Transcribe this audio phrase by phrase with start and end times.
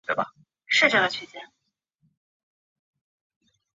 [0.07, 0.17] 长野县立
[0.91, 1.51] 大学理事长。